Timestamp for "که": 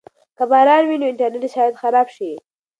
0.37-0.43